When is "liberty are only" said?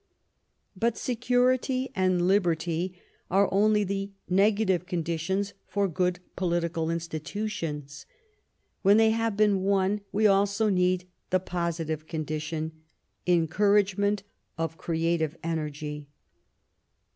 2.27-3.83